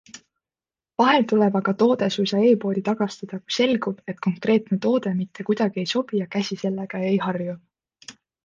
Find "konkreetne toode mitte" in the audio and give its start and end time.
4.29-5.49